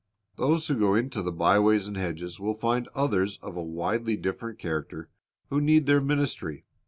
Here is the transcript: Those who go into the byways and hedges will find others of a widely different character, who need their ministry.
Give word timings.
Those 0.35 0.65
who 0.65 0.73
go 0.79 0.95
into 0.95 1.21
the 1.21 1.31
byways 1.31 1.85
and 1.85 1.95
hedges 1.95 2.39
will 2.39 2.55
find 2.55 2.87
others 2.95 3.37
of 3.43 3.55
a 3.55 3.61
widely 3.61 4.17
different 4.17 4.57
character, 4.57 5.11
who 5.51 5.61
need 5.61 5.85
their 5.85 6.01
ministry. 6.01 6.65